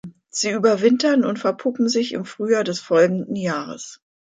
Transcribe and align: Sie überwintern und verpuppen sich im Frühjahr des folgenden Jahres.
Sie 0.31 0.49
überwintern 0.49 1.23
und 1.23 1.37
verpuppen 1.37 1.87
sich 1.87 2.13
im 2.13 2.25
Frühjahr 2.25 2.63
des 2.63 2.79
folgenden 2.79 3.35
Jahres. 3.35 4.01